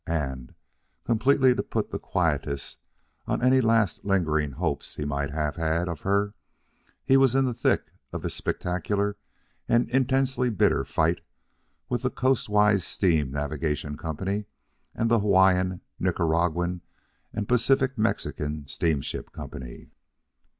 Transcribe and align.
And, 0.07 0.55
completely 1.05 1.53
to 1.53 1.61
put 1.61 1.91
the 1.91 1.99
quietus 1.99 2.77
on 3.27 3.43
any 3.43 3.61
last 3.61 4.03
lingering 4.03 4.53
hopes 4.53 4.95
he 4.95 5.05
might 5.05 5.29
have 5.29 5.57
had 5.57 5.87
of 5.87 6.01
her, 6.01 6.33
he 7.05 7.17
was 7.17 7.35
in 7.35 7.45
the 7.45 7.53
thick 7.53 7.91
of 8.11 8.23
his 8.23 8.33
spectacular 8.33 9.17
and 9.69 9.87
intensely 9.91 10.49
bitter 10.49 10.83
fight 10.85 11.21
with 11.87 12.01
the 12.01 12.09
Coastwise 12.09 12.83
Steam 12.83 13.29
Navigation 13.29 13.95
Company, 13.95 14.45
and 14.95 15.07
the 15.11 15.19
Hawaiian, 15.19 15.81
Nicaraguan, 15.99 16.81
and 17.31 17.47
Pacific 17.47 17.95
Mexican 17.95 18.65
Steamship 18.67 19.31
Company. 19.31 19.91